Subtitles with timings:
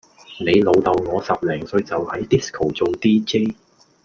[0.39, 3.53] 你老豆我十零歲就喺 disco 做 dj